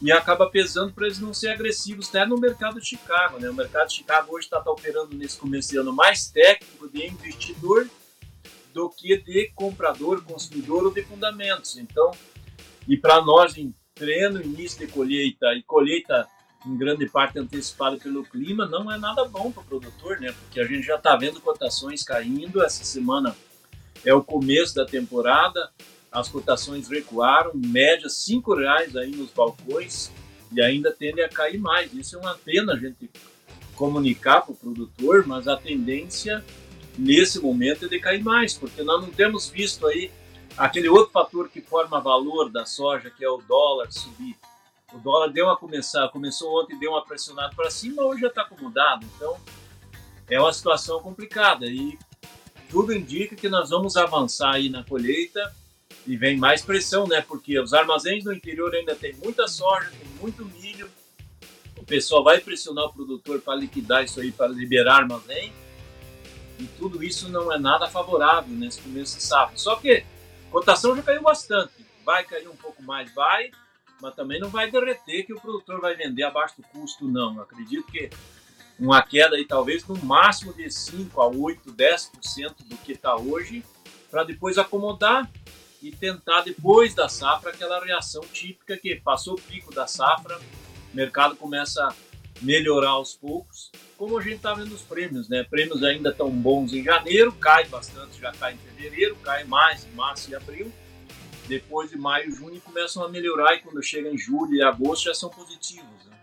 e 0.02 0.12
acaba 0.12 0.50
pesando 0.50 0.94
para 0.94 1.06
eles 1.06 1.20
não 1.20 1.34
serem 1.34 1.56
agressivos 1.56 2.10
até 2.10 2.26
no 2.26 2.38
mercado 2.38 2.80
de 2.80 2.88
Chicago. 2.88 3.40
Né? 3.40 3.50
O 3.50 3.54
mercado 3.54 3.88
de 3.88 3.96
Chicago 3.96 4.36
hoje 4.36 4.46
está 4.46 4.62
tá 4.62 4.72
operando 4.72 5.16
nesse 5.16 5.38
começo 5.38 5.70
de 5.70 5.78
ano 5.78 5.94
mais 5.94 6.30
técnico 6.30 6.90
de 6.90 7.06
investidor 7.06 7.90
do 8.74 8.90
que 8.90 9.18
de 9.18 9.52
comprador, 9.56 10.22
consumidor 10.24 10.86
ou 10.86 10.94
de 10.94 11.02
fundamentos. 11.04 11.78
Então, 11.78 12.12
e 12.88 12.98
para 12.98 13.22
nós 13.22 13.58
em 13.58 13.74
treino, 13.94 14.42
início 14.42 14.86
de 14.86 14.92
colheita 14.92 15.54
e 15.56 15.64
colheita 15.64 16.28
em 16.66 16.76
grande 16.76 17.08
parte 17.08 17.38
antecipado 17.38 17.98
pelo 17.98 18.24
clima, 18.24 18.66
não 18.66 18.92
é 18.92 18.98
nada 18.98 19.26
bom 19.26 19.52
para 19.52 19.62
o 19.62 19.66
produtor, 19.66 20.20
né? 20.20 20.32
Porque 20.32 20.60
a 20.60 20.66
gente 20.66 20.86
já 20.86 20.96
está 20.96 21.16
vendo 21.16 21.40
cotações 21.40 22.04
caindo. 22.04 22.64
Essa 22.64 22.84
semana 22.84 23.36
é 24.04 24.14
o 24.14 24.24
começo 24.24 24.76
da 24.76 24.86
temporada, 24.86 25.72
as 26.12 26.28
cotações 26.28 26.88
recuaram, 26.88 27.52
média 27.54 28.10
cinco 28.10 28.56
reais 28.56 28.96
aí 28.96 29.12
nos 29.16 29.32
balcões 29.32 30.12
e 30.52 30.62
ainda 30.62 30.92
tende 30.92 31.22
a 31.22 31.30
cair 31.30 31.60
mais. 31.60 31.94
Isso 31.94 32.16
é 32.16 32.20
uma 32.20 32.36
pena 32.36 32.74
a 32.74 32.78
gente 32.78 33.10
comunicar 33.76 34.42
para 34.42 34.54
o 34.54 34.56
produtor, 34.56 35.26
mas 35.28 35.48
a 35.48 35.58
tendência 35.58 36.44
nesse 36.98 37.40
momento 37.40 37.86
é 37.86 37.88
de 37.88 38.00
cair 38.00 38.24
mais, 38.24 38.54
porque 38.54 38.82
nós 38.82 39.02
não 39.02 39.12
temos 39.12 39.50
visto 39.50 39.86
aí 39.86 40.10
aquele 40.58 40.88
outro 40.88 41.12
fator 41.12 41.50
que 41.50 41.62
forma 41.62 42.00
valor 42.00 42.50
da 42.50 42.66
soja, 42.66 43.10
que 43.10 43.24
é 43.24 43.30
o 43.30 43.42
dólar 43.42 43.92
subir. 43.92 44.36
O 44.96 45.00
dólar 45.00 45.28
deu 45.28 45.48
uma 45.48 45.58
começar, 45.58 46.08
começou 46.08 46.62
ontem, 46.62 46.80
deu 46.80 46.92
uma 46.92 47.04
pressionada 47.04 47.54
para 47.54 47.70
cima, 47.70 48.02
hoje 48.04 48.22
já 48.22 48.28
está 48.28 48.44
acomodado. 48.44 49.06
Então 49.16 49.38
é 50.30 50.40
uma 50.40 50.54
situação 50.54 51.02
complicada 51.02 51.66
e 51.66 52.00
tudo 52.70 52.94
indica 52.94 53.36
que 53.36 53.50
nós 53.50 53.70
vamos 53.72 53.98
avançar 53.98 54.56
aí 54.56 54.70
na 54.70 54.86
colheita 54.86 55.54
e 56.08 56.16
vem 56.16 56.38
mais 56.38 56.62
pressão, 56.62 57.06
né? 57.06 57.22
Porque 57.22 57.60
os 57.60 57.74
armazéns 57.74 58.24
no 58.24 58.32
interior 58.32 58.74
ainda 58.74 58.96
tem 58.96 59.14
muita 59.16 59.50
soja, 59.50 59.92
tem 59.92 60.08
muito 60.22 60.46
milho. 60.46 60.90
O 61.78 61.84
pessoal 61.84 62.24
vai 62.24 62.40
pressionar 62.40 62.86
o 62.86 62.94
produtor 62.94 63.42
para 63.42 63.56
liquidar 63.56 64.06
isso 64.06 64.22
aí, 64.22 64.32
para 64.32 64.48
liberar 64.48 65.02
armazém. 65.02 65.52
E 66.58 66.64
tudo 66.78 67.04
isso 67.04 67.28
não 67.28 67.52
é 67.52 67.60
nada 67.60 67.86
favorável 67.90 68.56
nesse 68.56 68.82
começo 68.82 69.18
de 69.18 69.24
safra. 69.24 69.58
Só 69.58 69.76
que 69.76 70.06
a 70.48 70.52
cotação 70.52 70.96
já 70.96 71.02
caiu 71.04 71.22
bastante. 71.22 71.74
Vai 72.06 72.24
cair 72.24 72.48
um 72.48 72.56
pouco 72.56 72.82
mais, 72.82 73.14
vai, 73.14 73.52
mas 74.02 74.16
também 74.16 74.40
não 74.40 74.50
vai 74.50 74.70
derreter 74.70 75.26
que 75.26 75.34
o 75.34 75.40
produtor 75.40 75.80
vai 75.80 75.96
vender 75.96 76.24
abaixo 76.24 76.56
do 76.58 76.64
custo, 76.64 77.08
não. 77.08 77.36
Eu 77.36 77.42
acredito 77.42 77.86
que 77.92 78.10
uma 78.80 79.02
queda 79.02 79.36
aí 79.36 79.46
talvez 79.46 79.86
no 79.88 79.98
máximo 79.98 80.54
de 80.54 80.70
5 80.70 81.22
a 81.22 81.28
8, 81.28 81.72
10% 81.72 82.56
do 82.66 82.78
que 82.78 82.92
está 82.92 83.16
hoje, 83.16 83.64
para 84.12 84.24
depois 84.24 84.58
acomodar 84.58 85.30
e 85.82 85.92
tentar 85.92 86.42
depois 86.42 86.94
da 86.94 87.08
safra 87.08 87.52
aquela 87.52 87.84
reação 87.84 88.22
típica 88.34 88.78
que 88.78 88.96
passou 88.96 89.36
o 89.36 89.42
pico 89.42 89.74
da 89.74 89.88
safra, 89.88 90.38
o 90.38 90.96
mercado 90.96 91.36
começa 91.36 91.84
a 91.84 91.94
melhorar 92.42 92.90
aos 92.90 93.16
poucos, 93.16 93.72
como 93.98 94.18
a 94.18 94.22
gente 94.22 94.36
está 94.36 94.54
vendo 94.54 94.74
os 94.74 94.82
prêmios, 94.82 95.30
né? 95.30 95.44
Prêmios 95.44 95.84
ainda 95.84 96.10
estão 96.10 96.30
bons 96.30 96.74
em 96.74 96.84
janeiro, 96.84 97.32
cai 97.34 97.66
bastante, 97.66 98.20
já 98.20 98.32
cai 98.34 98.54
em 98.54 98.58
fevereiro, 98.58 99.16
cai 99.18 99.46
mais 99.46 99.86
em 99.86 99.92
março 99.92 100.30
e 100.30 100.36
abril. 100.36 100.72
Depois 101.48 101.90
de 101.90 101.98
maio 101.98 102.30
e 102.30 102.32
junho 102.32 102.60
começam 102.62 103.04
a 103.04 103.10
melhorar 103.10 103.56
e 103.56 103.62
quando 103.62 103.82
chega 103.84 104.10
em 104.10 104.18
julho 104.18 104.54
e 104.54 104.64
agosto 104.64 105.06
já 105.06 105.14
são 105.14 105.30
positivos. 105.30 106.06
Né? 106.06 106.18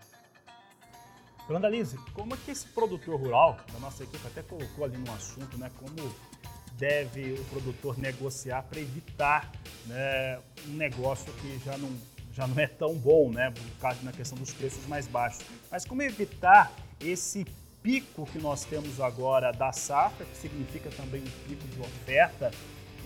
Como 2.13 2.33
é 2.33 2.37
que 2.37 2.51
esse 2.51 2.67
produtor 2.67 3.19
rural, 3.19 3.57
da 3.71 3.79
nossa 3.79 4.03
equipe 4.03 4.25
até 4.25 4.41
colocou 4.41 4.85
ali 4.85 4.97
no 4.97 5.11
assunto, 5.13 5.57
né? 5.57 5.69
Como 5.77 6.13
deve 6.77 7.33
o 7.33 7.43
produtor 7.45 7.97
negociar 7.97 8.63
para 8.63 8.79
evitar 8.79 9.51
né, 9.85 10.39
um 10.67 10.73
negócio 10.73 11.31
que 11.33 11.59
já 11.63 11.77
não, 11.77 11.89
já 12.33 12.47
não 12.47 12.59
é 12.59 12.67
tão 12.67 12.93
bom, 12.95 13.29
né, 13.29 13.51
por 13.51 13.79
causa 13.79 14.01
na 14.03 14.11
questão 14.11 14.37
dos 14.37 14.51
preços 14.51 14.85
mais 14.87 15.07
baixos. 15.07 15.45
Mas 15.71 15.85
como 15.85 16.01
evitar 16.01 16.71
esse 16.99 17.45
pico 17.81 18.25
que 18.25 18.39
nós 18.39 18.63
temos 18.65 18.99
agora 18.99 19.51
da 19.51 19.71
safra, 19.71 20.25
que 20.25 20.37
significa 20.37 20.89
também 20.91 21.21
um 21.21 21.47
pico 21.47 21.67
de 21.67 21.79
oferta, 21.79 22.51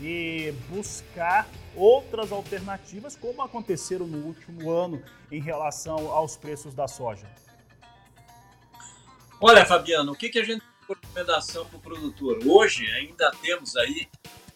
e 0.01 0.53
buscar 0.69 1.47
outras 1.75 2.31
alternativas, 2.31 3.15
como 3.15 3.41
aconteceram 3.41 4.07
no 4.07 4.25
último 4.25 4.71
ano 4.71 5.01
em 5.31 5.41
relação 5.41 6.11
aos 6.11 6.35
preços 6.35 6.73
da 6.73 6.87
soja? 6.87 7.27
Olha, 9.39 9.65
Fabiano, 9.65 10.11
o 10.11 10.15
que, 10.15 10.29
que 10.29 10.39
a 10.39 10.43
gente 10.43 10.63
recomendação 10.87 11.65
para 11.65 11.77
o 11.77 11.81
produtor. 11.81 12.39
Hoje 12.45 12.87
ainda 12.91 13.31
temos 13.41 13.75
aí, 13.75 14.07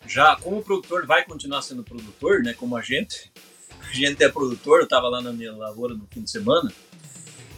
já 0.08 0.36
como 0.36 0.60
o 0.60 0.64
produtor 0.64 1.06
vai 1.06 1.26
continuar 1.26 1.62
sendo 1.62 1.84
produtor, 1.84 2.42
né? 2.42 2.54
Como 2.54 2.76
a 2.76 2.82
gente, 2.82 3.32
a 3.82 3.94
gente 3.94 4.24
é 4.24 4.30
produtor, 4.30 4.80
eu 4.80 4.86
estava 4.86 5.10
lá 5.10 5.22
na 5.22 5.34
minha 5.34 5.54
lavoura 5.56 5.94
no 5.94 6.08
fim 6.08 6.22
de 6.22 6.32
semana, 6.32 6.72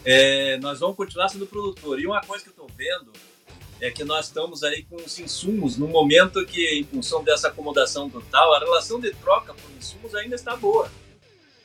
é, 0.04 0.58
nós 0.58 0.80
vamos 0.80 0.96
continuar 0.96 1.28
sendo 1.28 1.46
produtor. 1.46 2.00
E 2.00 2.06
uma 2.06 2.20
coisa 2.20 2.42
que 2.42 2.50
eu 2.50 2.52
estou 2.52 2.68
vendo 2.76 3.12
é 3.80 3.90
que 3.90 4.04
nós 4.04 4.26
estamos 4.26 4.62
aí 4.62 4.84
com 4.84 4.96
os 4.96 5.18
insumos 5.18 5.76
no 5.76 5.88
momento 5.88 6.44
que, 6.46 6.78
em 6.78 6.84
função 6.84 7.22
dessa 7.22 7.48
acomodação 7.48 8.08
total, 8.08 8.54
a 8.54 8.58
relação 8.58 9.00
de 9.00 9.12
troca 9.14 9.52
por 9.52 9.70
insumos 9.76 10.14
ainda 10.14 10.34
está 10.34 10.56
boa. 10.56 10.90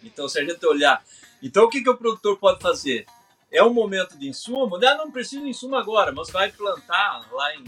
Então, 0.04 0.28
se 0.28 0.40
a 0.40 0.44
gente 0.44 0.66
olhar, 0.66 1.04
então 1.42 1.66
o 1.66 1.70
que, 1.70 1.82
que 1.82 1.90
o 1.90 1.98
produtor 1.98 2.38
pode 2.38 2.62
fazer? 2.62 3.06
é 3.52 3.64
um 3.64 3.74
momento 3.74 4.18
de 4.18 4.28
insumo, 4.28 4.78
né? 4.78 4.94
não 4.96 5.12
precisa 5.12 5.42
de 5.42 5.50
insumo 5.50 5.76
agora, 5.76 6.12
mas 6.12 6.30
vai 6.30 6.52
plantar 6.52 7.28
lá 7.32 7.56
em 7.56 7.64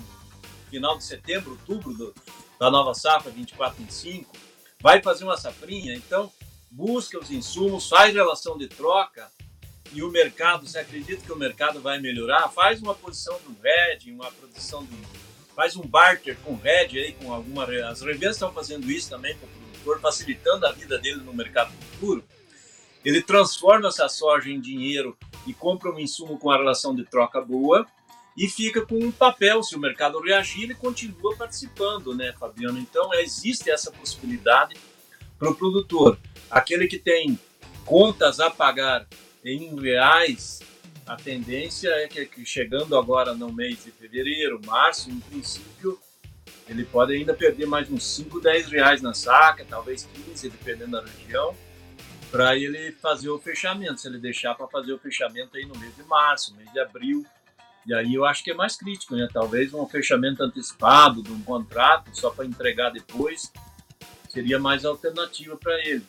final 0.69 0.97
de 0.97 1.03
setembro, 1.03 1.51
outubro 1.51 1.93
do, 1.93 2.15
da 2.59 2.69
nova 2.69 2.93
safra 2.93 3.31
24, 3.31 3.77
25, 3.79 4.31
vai 4.79 5.01
fazer 5.01 5.23
uma 5.23 5.37
safrinha, 5.37 5.95
então 5.95 6.31
busca 6.69 7.19
os 7.19 7.31
insumos, 7.31 7.89
faz 7.89 8.13
relação 8.13 8.57
de 8.57 8.67
troca 8.67 9.29
e 9.93 10.01
o 10.01 10.09
mercado, 10.09 10.67
você 10.67 10.79
acredita 10.79 11.23
que 11.25 11.31
o 11.31 11.35
mercado 11.35 11.81
vai 11.81 11.99
melhorar? 11.99 12.49
Faz 12.49 12.81
uma 12.81 12.95
posição 12.95 13.37
do 13.39 13.55
RED, 13.61 14.11
uma 14.11 14.31
produção 14.31 14.83
do. 14.83 14.95
faz 15.55 15.75
um 15.75 15.81
barter 15.81 16.37
com 16.43 16.55
RED 16.55 16.97
aí, 16.97 17.13
com 17.13 17.33
alguma. 17.33 17.65
As 17.87 18.01
revendas 18.01 18.35
estão 18.35 18.53
fazendo 18.53 18.89
isso 18.89 19.09
também 19.09 19.35
para 19.35 19.47
o 19.47 19.49
produtor, 19.49 19.99
facilitando 19.99 20.65
a 20.65 20.71
vida 20.71 20.97
dele 20.97 21.21
no 21.21 21.33
mercado 21.33 21.71
futuro. 21.71 22.23
Ele 23.03 23.21
transforma 23.21 23.89
essa 23.89 24.07
soja 24.07 24.49
em 24.49 24.61
dinheiro 24.61 25.17
e 25.45 25.53
compra 25.53 25.91
um 25.91 25.99
insumo 25.99 26.37
com 26.37 26.51
a 26.51 26.57
relação 26.57 26.95
de 26.95 27.03
troca 27.03 27.41
boa 27.41 27.85
e 28.37 28.47
fica 28.47 28.85
com 28.85 28.95
um 28.95 29.11
papel. 29.11 29.61
Se 29.63 29.75
o 29.75 29.79
mercado 29.79 30.21
reagir, 30.21 30.63
ele 30.63 30.75
continua 30.75 31.35
participando, 31.35 32.15
né, 32.15 32.33
Fabiano? 32.39 32.77
Então, 32.77 33.13
existe 33.15 33.69
essa 33.69 33.91
possibilidade 33.91 34.75
para 35.37 35.49
o 35.49 35.55
produtor. 35.55 36.17
Aquele 36.49 36.87
que 36.87 36.99
tem 36.99 37.37
contas 37.85 38.39
a 38.39 38.49
pagar 38.49 39.07
em 39.43 39.79
reais, 39.79 40.61
a 41.05 41.15
tendência 41.15 41.89
é 41.89 42.07
que 42.07 42.45
chegando 42.45 42.97
agora 42.97 43.33
no 43.33 43.51
mês 43.51 43.83
de 43.83 43.91
fevereiro, 43.91 44.61
março, 44.65 45.09
em 45.09 45.19
princípio, 45.19 45.99
ele 46.67 46.85
pode 46.85 47.13
ainda 47.13 47.33
perder 47.33 47.65
mais 47.65 47.89
uns 47.91 48.05
5, 48.15 48.39
10 48.39 48.67
reais 48.67 49.01
na 49.01 49.13
saca, 49.13 49.65
talvez 49.67 50.07
15, 50.25 50.49
dependendo 50.49 50.91
da 50.91 51.03
região 51.03 51.55
para 52.31 52.55
ele 52.55 52.93
fazer 52.93 53.29
o 53.29 53.37
fechamento, 53.37 53.99
se 53.99 54.07
ele 54.07 54.17
deixar 54.17 54.55
para 54.55 54.65
fazer 54.67 54.93
o 54.93 54.97
fechamento 54.97 55.57
aí 55.57 55.65
no 55.65 55.77
mês 55.77 55.93
de 55.97 56.03
março, 56.03 56.55
mês 56.55 56.71
de 56.71 56.79
abril. 56.79 57.25
E 57.85 57.93
aí 57.93 58.13
eu 58.13 58.23
acho 58.23 58.41
que 58.41 58.51
é 58.51 58.53
mais 58.53 58.77
crítico, 58.77 59.15
né? 59.15 59.27
Talvez 59.33 59.73
um 59.73 59.85
fechamento 59.85 60.41
antecipado 60.41 61.21
de 61.21 61.31
um 61.31 61.41
contrato 61.41 62.09
só 62.17 62.29
para 62.29 62.45
entregar 62.45 62.91
depois 62.91 63.51
seria 64.29 64.57
mais 64.57 64.85
alternativa 64.85 65.57
para 65.57 65.77
ele. 65.85 66.05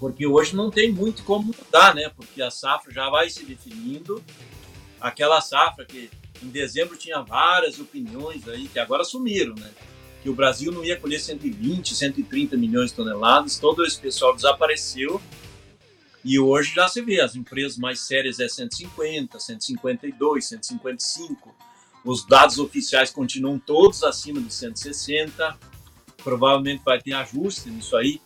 Porque 0.00 0.26
hoje 0.26 0.56
não 0.56 0.70
tem 0.70 0.90
muito 0.90 1.22
como 1.22 1.54
mudar, 1.56 1.94
né? 1.94 2.10
Porque 2.16 2.42
a 2.42 2.50
safra 2.50 2.92
já 2.92 3.08
vai 3.08 3.30
se 3.30 3.44
definindo. 3.44 4.20
Aquela 5.00 5.40
safra 5.40 5.84
que 5.84 6.10
em 6.42 6.48
dezembro 6.48 6.96
tinha 6.96 7.20
várias 7.20 7.78
opiniões 7.78 8.48
aí 8.48 8.66
que 8.66 8.78
agora 8.78 9.04
sumiram, 9.04 9.54
né? 9.54 9.70
que 10.22 10.28
o 10.28 10.34
Brasil 10.34 10.70
não 10.70 10.84
ia 10.84 11.00
colher 11.00 11.18
120, 11.18 11.94
130 11.94 12.54
milhões 12.54 12.90
de 12.90 12.96
toneladas, 12.96 13.58
todo 13.58 13.84
esse 13.86 13.98
pessoal 13.98 14.34
desapareceu 14.34 15.18
e 16.24 16.38
hoje 16.38 16.74
já 16.74 16.86
se 16.86 17.00
vê, 17.00 17.20
as 17.20 17.34
empresas 17.34 17.78
mais 17.78 18.00
sérias 18.00 18.40
é 18.40 18.48
150, 18.48 19.38
152, 19.38 20.44
155, 20.44 21.54
os 22.04 22.26
dados 22.26 22.58
oficiais 22.58 23.10
continuam 23.10 23.58
todos 23.58 24.02
acima 24.02 24.40
de 24.40 24.52
160, 24.52 25.58
provavelmente 26.22 26.82
vai 26.84 27.00
ter 27.00 27.14
ajuste 27.14 27.70
nisso 27.70 27.96
aí, 27.96 28.20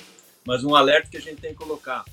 mas 0.46 0.64
um 0.64 0.74
alerta 0.74 1.10
que 1.10 1.16
a 1.16 1.20
gente 1.20 1.40
tem 1.40 1.52
que 1.52 1.58
colocar, 1.58 2.04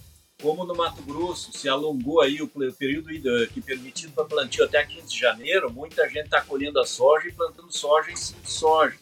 como 0.42 0.66
no 0.66 0.76
Mato 0.76 1.02
Grosso 1.04 1.52
se 1.54 1.70
alongou 1.70 2.22
aí 2.22 2.42
o 2.42 2.48
período 2.48 3.10
que 3.54 3.62
permitido 3.62 4.14
para 4.14 4.26
plantio 4.26 4.66
até 4.66 4.84
15 4.84 5.08
de 5.08 5.20
janeiro, 5.20 5.72
muita 5.72 6.08
gente 6.08 6.26
está 6.26 6.42
colhendo 6.42 6.80
a 6.80 6.86
soja 6.86 7.28
e 7.28 7.32
plantando 7.32 7.72
soja 7.72 8.12
em 8.12 8.16
cima 8.16 8.42
de 8.42 8.52
soja 8.52 8.98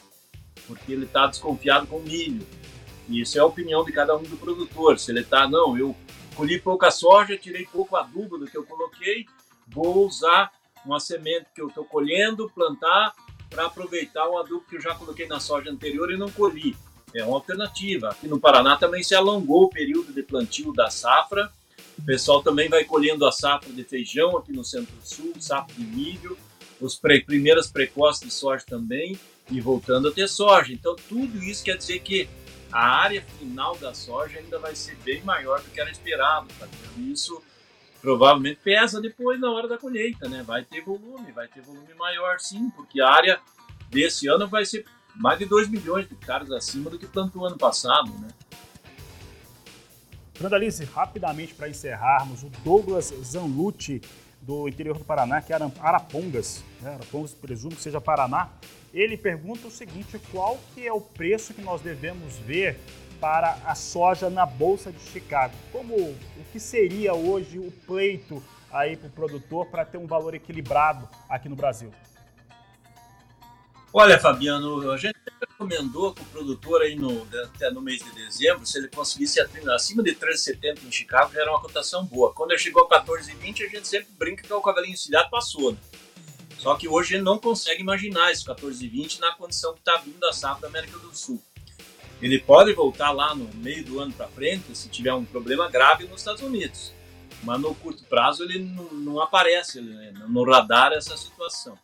porque 0.69 0.93
ele 0.93 1.05
está 1.05 1.25
desconfiado 1.25 1.88
com 1.88 2.00
milho. 2.00 2.45
E 3.07 3.21
isso 3.21 3.38
é 3.39 3.41
a 3.41 3.45
opinião 3.45 3.83
de 3.83 3.91
cada 3.91 4.15
um 4.15 4.21
do 4.21 4.38
produtor. 4.38 5.00
Se 5.00 5.12
ele 5.12 5.21
está, 5.21 5.48
não, 5.48 5.75
eu 5.75 5.95
colhi 6.36 6.59
pouca 6.62 6.91
soja, 6.91 7.36
tirei 7.36 7.65
pouco 7.65 7.95
adubo 7.95 8.38
do 8.38 8.45
que 8.45 8.55
eu 8.55 8.63
coloquei, 8.63 9.25
vou 9.67 10.05
usar 10.05 10.51
uma 10.86 11.00
semente 11.00 11.48
que 11.53 11.62
eu 11.62 11.67
estou 11.67 11.83
colhendo, 11.83 12.50
plantar, 12.51 13.15
para 13.50 13.65
aproveitar 13.65 14.29
o 14.29 14.38
adubo 14.38 14.63
que 14.69 14.75
eu 14.75 14.81
já 14.81 14.93
coloquei 14.93 15.27
na 15.27 15.39
soja 15.39 15.71
anterior 15.71 16.12
e 16.12 16.17
não 16.17 16.29
colhi. 16.29 16.77
É 17.13 17.23
uma 17.23 17.35
alternativa. 17.35 18.09
Aqui 18.09 18.27
no 18.27 18.39
Paraná 18.39 18.77
também 18.77 19.03
se 19.03 19.15
alongou 19.15 19.63
o 19.63 19.69
período 19.69 20.13
de 20.13 20.21
plantio 20.21 20.73
da 20.73 20.89
safra. 20.89 21.51
O 21.97 22.01
pessoal 22.03 22.41
também 22.41 22.69
vai 22.69 22.83
colhendo 22.83 23.25
a 23.25 23.31
safra 23.31 23.71
de 23.71 23.83
feijão 23.83 24.37
aqui 24.37 24.53
no 24.53 24.63
Centro-Sul, 24.63 25.33
safra 25.39 25.75
de 25.75 25.83
milho, 25.83 26.37
os 26.79 26.95
pre 26.95 27.21
primeiras 27.21 27.69
precoces 27.69 28.21
de 28.21 28.31
soja 28.31 28.63
também 28.65 29.19
e 29.51 29.59
voltando 29.59 30.07
a 30.07 30.11
ter 30.11 30.27
soja. 30.27 30.71
Então, 30.71 30.95
tudo 30.95 31.43
isso 31.43 31.63
quer 31.63 31.77
dizer 31.77 31.99
que 31.99 32.29
a 32.71 32.87
área 33.01 33.25
final 33.39 33.75
da 33.77 33.93
soja 33.93 34.39
ainda 34.39 34.59
vai 34.59 34.75
ser 34.75 34.95
bem 34.97 35.21
maior 35.23 35.61
do 35.61 35.69
que 35.71 35.81
era 35.81 35.89
esperado. 35.89 36.47
Tá? 36.59 36.67
Isso 36.97 37.41
provavelmente 38.01 38.59
pesa 38.63 39.01
depois 39.01 39.39
na 39.39 39.51
hora 39.51 39.67
da 39.67 39.77
colheita, 39.77 40.29
né? 40.29 40.43
Vai 40.43 40.63
ter 40.63 40.81
volume, 40.81 41.31
vai 41.31 41.47
ter 41.47 41.61
volume 41.61 41.93
maior 41.97 42.39
sim, 42.39 42.69
porque 42.75 43.01
a 43.01 43.09
área 43.09 43.41
desse 43.89 44.27
ano 44.27 44.47
vai 44.47 44.65
ser 44.65 44.85
mais 45.15 45.39
de 45.39 45.45
2 45.45 45.67
milhões 45.69 46.07
de 46.07 46.13
hectares 46.13 46.51
acima 46.51 46.89
do 46.89 46.97
que 46.97 47.07
plantou 47.07 47.45
ano 47.45 47.57
passado, 47.57 48.11
né? 48.19 48.29
Brandalice, 50.37 50.85
rapidamente 50.85 51.53
para 51.53 51.67
encerrarmos, 51.67 52.43
o 52.43 52.49
Douglas 52.63 53.13
Zanlucci, 53.23 54.01
do 54.41 54.69
interior 54.69 54.97
do 54.97 55.03
Paraná, 55.03 55.41
que 55.41 55.51
é 55.51 55.57
Arapongas, 55.81 56.63
né? 56.81 56.93
Arapongas, 56.93 57.33
presumo 57.33 57.75
que 57.75 57.81
seja 57.81 57.99
Paraná, 57.99 58.49
ele 58.93 59.17
pergunta 59.17 59.67
o 59.67 59.71
seguinte, 59.71 60.19
qual 60.31 60.57
que 60.73 60.87
é 60.87 60.93
o 60.93 61.01
preço 61.01 61.53
que 61.53 61.61
nós 61.61 61.81
devemos 61.81 62.37
ver 62.37 62.79
para 63.19 63.57
a 63.65 63.75
soja 63.75 64.29
na 64.29 64.45
Bolsa 64.45 64.91
de 64.91 64.99
Chicago? 64.99 65.53
Como 65.71 65.93
o 65.93 66.17
que 66.51 66.59
seria 66.59 67.13
hoje 67.13 67.59
o 67.59 67.71
pleito 67.85 68.41
aí 68.71 68.95
para 68.95 69.07
o 69.07 69.11
produtor 69.11 69.65
para 69.65 69.83
ter 69.83 69.97
um 69.97 70.07
valor 70.07 70.33
equilibrado 70.33 71.07
aqui 71.29 71.49
no 71.49 71.55
Brasil? 71.55 71.91
Olha, 73.91 74.19
Fabiano, 74.19 74.91
a 74.91 74.98
gente 74.98 75.17
recomendou 75.41 76.13
que 76.13 76.22
o 76.22 76.25
produtor 76.25 76.84
aí 76.84 76.96
no, 76.96 77.27
até 77.43 77.72
no 77.72 77.81
mês 77.81 78.03
de 78.03 78.12
dezembro, 78.12 78.63
se 78.63 78.77
ele 78.77 78.88
conseguisse 78.88 79.41
acima 79.41 80.03
de 80.03 80.13
13,70 80.13 80.84
em 80.88 80.91
Chicago, 80.91 81.34
já 81.34 81.41
era 81.41 81.51
uma 81.51 81.60
cotação 81.60 82.05
boa. 82.05 82.31
Quando 82.31 82.51
ele 82.51 82.60
chegou 82.60 82.86
a 82.86 83.03
14,20, 83.03 83.65
a 83.65 83.67
gente 83.67 83.88
sempre 83.88 84.10
brinca 84.17 84.43
que 84.43 84.53
é 84.53 84.55
o 84.55 84.62
cavalinho 84.62 84.93
encilhado 84.93 85.31
passou. 85.31 85.72
Né? 85.72 85.77
Só 86.60 86.75
que 86.75 86.88
hoje 86.88 87.15
ele 87.15 87.24
não 87.24 87.39
consegue 87.39 87.81
imaginar 87.81 88.31
esse 88.31 88.46
14,20 88.46 89.19
na 89.19 89.34
condição 89.34 89.74
que 89.74 89.79
está 89.79 89.98
vindo 89.98 90.24
a 90.24 90.31
safra 90.31 90.62
da 90.62 90.67
América 90.67 91.00
do 91.00 91.15
Sul. 91.15 91.41
Ele 92.22 92.38
pode 92.38 92.74
voltar 92.74 93.12
lá 93.12 93.34
no 93.34 93.50
meio 93.55 93.84
do 93.84 94.00
ano 94.00 94.13
para 94.13 94.27
frente 94.27 94.75
se 94.77 94.88
tiver 94.89 95.13
um 95.13 95.25
problema 95.25 95.67
grave 95.67 96.03
nos 96.03 96.22
Estados 96.22 96.43
Unidos. 96.43 96.93
Mas 97.41 97.60
no 97.60 97.74
curto 97.74 98.03
prazo 98.03 98.43
ele 98.43 98.60
não, 98.60 98.91
não 98.91 99.22
aparece 99.22 99.79
ele, 99.79 100.12
no 100.27 100.43
radar 100.43 100.91
essa 100.91 101.17
situação. 101.17 101.79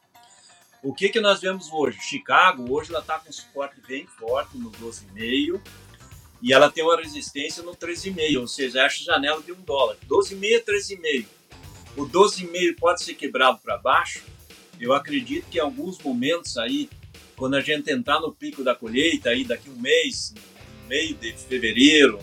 O 0.86 0.94
que, 0.94 1.10
que 1.10 1.20
nós 1.20 1.42
vemos 1.42 1.74
hoje? 1.74 1.98
Chicago, 2.00 2.72
hoje 2.72 2.92
ela 2.92 3.00
está 3.00 3.18
com 3.18 3.32
suporte 3.32 3.82
bem 3.88 4.06
forte 4.06 4.56
no 4.56 4.70
12,5 4.70 5.60
e 6.44 6.54
ela 6.54 6.70
tem 6.70 6.84
uma 6.84 6.96
resistência 6.96 7.64
no 7.64 7.76
13,5, 7.76 8.40
ou 8.40 8.48
seja, 8.48 8.86
acha 8.86 9.04
janela 9.04 9.42
de 9.42 9.52
um 9.52 9.60
dólar. 9.62 9.98
12,5 10.08 10.64
13,5. 10.64 11.26
O 11.98 12.06
12,5 12.06 12.76
pode 12.78 13.04
ser 13.04 13.16
quebrado 13.16 13.58
para 13.64 13.80
baixo. 13.80 14.22
Eu 14.80 14.94
acredito 14.94 15.50
que 15.50 15.58
em 15.58 15.62
alguns 15.62 15.98
momentos 15.98 16.56
aí, 16.56 16.88
quando 17.36 17.56
a 17.56 17.62
gente 17.62 17.92
entrar 17.92 18.20
no 18.20 18.32
pico 18.32 18.64
da 18.64 18.76
colheita, 18.76 19.32
aí 19.32 19.44
daqui 19.44 19.72
um 19.72 19.82
mês, 19.82 20.36
meio 20.88 21.16
de 21.16 21.34
fevereiro, 21.34 22.20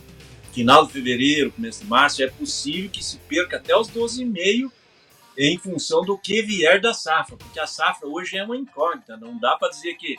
final 0.52 0.87
de 0.87 0.92
fevereiro, 0.92 1.50
começo 1.50 1.83
de 1.83 1.90
março, 1.90 2.23
é 2.23 2.28
possível 2.28 2.88
que 2.90 3.02
se 3.02 3.16
perca 3.28 3.57
até 3.57 3.76
os 3.76 3.90
12,5 3.90 4.71
em 5.37 5.59
função 5.59 6.03
do 6.03 6.19
que 6.19 6.43
vier 6.43 6.81
da 6.81 6.93
safra, 6.93 7.37
porque 7.37 7.59
a 7.59 7.67
safra 7.67 8.07
hoje 8.07 8.37
é 8.37 8.45
uma 8.45 8.57
incógnita, 8.57 9.17
não 9.17 9.39
dá 9.39 9.57
para 9.57 9.71
dizer 9.71 9.95
que, 9.95 10.19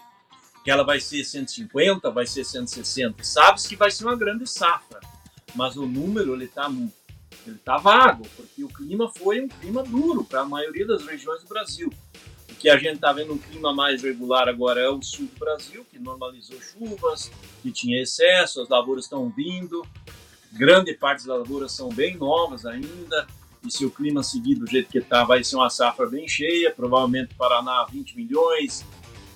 que 0.63 0.71
ela 0.71 0.83
vai 0.83 0.99
ser 0.99 1.23
150, 1.23 2.09
vai 2.09 2.25
ser 2.25 2.43
160, 2.43 3.23
sabe-se 3.23 3.69
que 3.69 3.75
vai 3.75 3.91
ser 3.91 4.05
uma 4.05 4.15
grande 4.15 4.47
safra, 4.47 4.99
mas 5.55 5.75
o 5.75 5.85
número 5.85 6.33
ele 6.33 6.45
está 6.45 6.69
ele 7.45 7.57
tá 7.57 7.77
vago, 7.77 8.25
porque 8.35 8.63
o 8.63 8.69
clima 8.69 9.11
foi 9.17 9.41
um 9.41 9.47
clima 9.47 9.83
duro 9.83 10.23
para 10.23 10.41
a 10.41 10.45
maioria 10.45 10.85
das 10.87 11.05
regiões 11.05 11.41
do 11.41 11.47
Brasil. 11.47 11.91
O 12.49 12.55
que 12.55 12.69
a 12.69 12.77
gente 12.77 12.95
está 12.95 13.11
vendo 13.11 13.33
um 13.33 13.37
clima 13.37 13.73
mais 13.73 14.01
regular 14.01 14.47
agora 14.47 14.79
é 14.79 14.87
o 14.87 15.01
sul 15.01 15.27
do 15.27 15.39
Brasil, 15.39 15.85
que 15.91 15.99
normalizou 15.99 16.59
chuvas, 16.61 17.29
que 17.61 17.71
tinha 17.71 18.01
excesso, 18.01 18.61
as 18.61 18.69
lavouras 18.69 19.05
estão 19.05 19.29
vindo, 19.29 19.85
grande 20.53 20.93
parte 20.93 21.27
das 21.27 21.37
lavouras 21.37 21.73
são 21.73 21.89
bem 21.89 22.15
novas 22.15 22.65
ainda, 22.65 23.27
e 23.65 23.71
se 23.71 23.85
o 23.85 23.91
clima 23.91 24.21
seguir 24.21 24.55
do 24.55 24.67
jeito 24.67 24.89
que 24.89 24.97
está, 24.97 25.23
vai 25.23 25.43
ser 25.43 25.55
uma 25.55 25.69
safra 25.69 26.05
bem 26.05 26.27
cheia, 26.27 26.71
provavelmente 26.71 27.33
Paraná 27.35 27.85
20 27.89 28.17
milhões, 28.17 28.85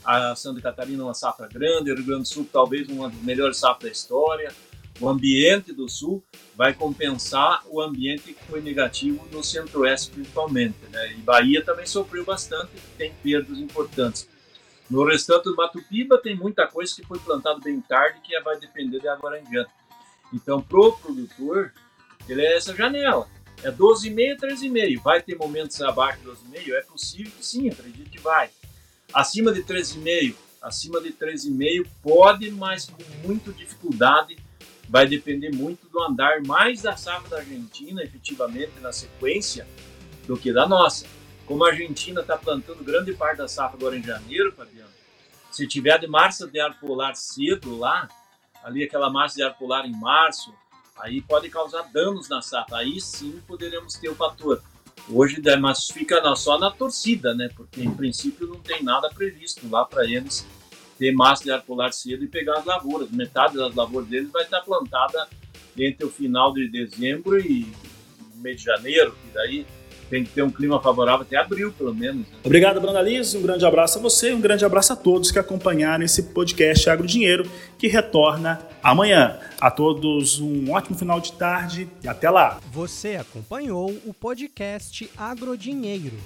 a 0.03 0.35
Santa 0.35 0.61
Catarina 0.61 1.03
uma 1.03 1.13
safra 1.13 1.47
grande, 1.47 1.91
o 1.91 1.95
Rio 1.95 2.05
Grande 2.05 2.23
do 2.23 2.27
Sul 2.27 2.47
talvez 2.51 2.87
uma 2.87 3.09
das 3.09 3.21
melhores 3.21 3.57
safras 3.57 3.83
da 3.83 3.89
história. 3.89 4.53
O 4.99 5.07
ambiente 5.07 5.73
do 5.73 5.87
Sul 5.87 6.23
vai 6.55 6.73
compensar 6.73 7.61
o 7.67 7.79
ambiente 7.79 8.33
que 8.33 8.43
foi 8.45 8.61
negativo 8.61 9.23
no 9.31 9.43
Centro-Oeste 9.43 10.11
principalmente. 10.11 10.77
Né? 10.89 11.13
E 11.13 11.17
Bahia 11.17 11.63
também 11.63 11.85
sofreu 11.85 12.25
bastante, 12.25 12.71
tem 12.97 13.13
perdas 13.21 13.59
importantes. 13.59 14.27
No 14.89 15.05
restante 15.05 15.43
do 15.43 15.55
Mato 15.55 15.83
Piba 15.87 16.17
tem 16.17 16.35
muita 16.35 16.65
coisa 16.65 16.95
que 16.95 17.05
foi 17.05 17.19
plantada 17.19 17.59
bem 17.59 17.79
tarde 17.81 18.21
que 18.23 18.39
vai 18.39 18.57
depender 18.57 18.99
de 18.99 19.07
agora 19.07 19.39
em 19.39 19.43
diante. 19.43 19.71
Então, 20.33 20.61
pro 20.61 20.93
produtor, 20.93 21.73
ele 22.27 22.41
é 22.41 22.55
essa 22.55 22.73
janela. 22.75 23.27
É 23.63 23.71
12,5, 23.71 24.37
13,5. 24.37 25.01
Vai 25.01 25.21
ter 25.21 25.35
momentos 25.35 25.81
abaixo 25.81 26.19
de 26.19 26.27
12,5? 26.27 26.73
É 26.73 26.81
possível 26.81 27.31
que 27.31 27.45
sim, 27.45 27.69
acredito 27.69 28.09
que 28.09 28.19
vai. 28.19 28.49
Acima 29.13 29.51
de 29.51 29.63
13,5, 29.63 30.35
acima 30.61 31.01
de 31.01 31.11
13,5 31.13 31.87
pode, 32.03 32.51
mas 32.51 32.85
com 32.85 33.03
muita 33.27 33.51
dificuldade. 33.51 34.37
Vai 34.89 35.05
depender 35.05 35.53
muito 35.53 35.89
do 35.89 36.01
andar 36.01 36.41
mais 36.43 36.81
da 36.81 36.95
safra 36.95 37.29
da 37.29 37.37
Argentina, 37.39 38.01
efetivamente, 38.01 38.71
na 38.79 38.93
sequência, 38.93 39.67
do 40.25 40.37
que 40.37 40.53
da 40.53 40.65
nossa. 40.65 41.05
Como 41.45 41.65
a 41.65 41.69
Argentina 41.69 42.21
está 42.21 42.37
plantando 42.37 42.83
grande 42.83 43.13
parte 43.13 43.39
da 43.39 43.49
safra 43.49 43.77
agora 43.77 43.97
em 43.97 44.03
janeiro, 44.03 44.53
Fabiano, 44.53 44.89
se 45.51 45.67
tiver 45.67 45.99
de 45.99 46.07
massa 46.07 46.47
de 46.47 46.59
ar 46.59 46.79
polar 46.79 47.15
cedo 47.15 47.75
lá, 47.77 48.07
ali 48.63 48.83
aquela 48.83 49.09
massa 49.09 49.35
de 49.35 49.43
ar 49.43 49.57
polar 49.57 49.85
em 49.85 49.91
março, 49.91 50.53
aí 50.99 51.21
pode 51.21 51.49
causar 51.49 51.83
danos 51.93 52.29
na 52.29 52.41
safra. 52.41 52.77
Aí 52.77 52.99
sim 52.99 53.41
poderemos 53.47 53.93
ter 53.95 54.09
o 54.09 54.15
fator. 54.15 54.61
Hoje, 55.09 55.41
mas 55.59 55.87
fica 55.87 56.21
só 56.35 56.57
na 56.59 56.69
torcida, 56.69 57.33
né? 57.33 57.49
Porque 57.55 57.81
em 57.81 57.93
princípio 57.93 58.47
não 58.47 58.59
tem 58.59 58.83
nada 58.83 59.09
previsto 59.09 59.69
lá 59.69 59.85
para 59.85 60.03
eles 60.05 60.45
ter 60.97 61.13
massa 61.13 61.43
de 61.43 61.51
ar 61.51 61.61
polar 61.61 61.93
cedo 61.93 62.23
e 62.23 62.27
pegar 62.27 62.59
as 62.59 62.65
lavouras. 62.65 63.09
Metade 63.11 63.55
das 63.55 63.73
lavouras 63.73 64.09
deles 64.09 64.31
vai 64.31 64.43
estar 64.43 64.61
plantada 64.61 65.27
entre 65.77 66.05
o 66.05 66.09
final 66.09 66.53
de 66.53 66.67
dezembro 66.67 67.39
e 67.39 67.71
mês 68.35 68.57
de 68.57 68.65
janeiro, 68.65 69.15
e 69.29 69.33
daí 69.33 69.65
tem 70.09 70.23
que 70.23 70.31
ter 70.31 70.41
um 70.41 70.49
clima 70.49 70.81
favorável 70.81 71.21
até 71.21 71.37
abril, 71.37 71.71
pelo 71.71 71.93
menos. 71.93 72.21
Né? 72.21 72.37
Obrigado, 72.43 72.79
Bruna 72.79 73.01
Liz. 73.01 73.33
Um 73.35 73.41
grande 73.41 73.65
abraço 73.65 73.99
a 73.99 74.01
você 74.01 74.31
e 74.31 74.33
um 74.33 74.41
grande 74.41 74.65
abraço 74.65 74.93
a 74.93 74.95
todos 74.95 75.31
que 75.31 75.39
acompanharam 75.39 76.03
esse 76.03 76.23
podcast 76.23 76.89
Agro 76.89 77.07
Dinheiro, 77.07 77.49
que 77.77 77.87
retorna 77.87 78.59
amanhã. 78.81 79.39
A 79.59 79.71
todos 79.71 80.39
um 80.39 80.71
ótimo 80.71 80.97
final 80.97 81.19
de 81.19 81.33
tarde 81.33 81.89
e 82.03 82.07
até 82.07 82.29
lá. 82.29 82.59
Você 82.71 83.15
acompanhou 83.15 83.89
o 84.05 84.13
podcast 84.13 85.09
Agro 85.17 85.57
Dinheiro. 85.57 86.17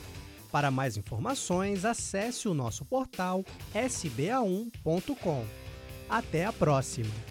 Para 0.51 0.69
mais 0.69 0.97
informações, 0.97 1.85
acesse 1.85 2.47
o 2.47 2.53
nosso 2.53 2.83
portal 2.83 3.45
sba1.com. 3.73 5.45
Até 6.09 6.45
a 6.45 6.51
próxima! 6.51 7.30